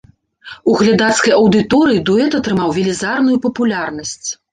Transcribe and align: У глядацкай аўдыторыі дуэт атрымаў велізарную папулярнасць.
У 0.69 0.71
глядацкай 0.79 1.33
аўдыторыі 1.39 2.01
дуэт 2.07 2.37
атрымаў 2.39 2.73
велізарную 2.79 3.37
папулярнасць. 3.45 4.29